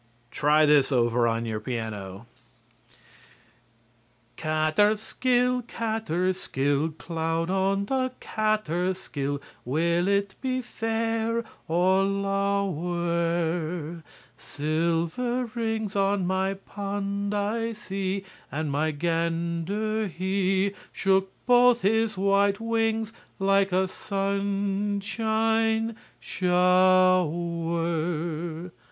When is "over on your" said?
0.91-1.59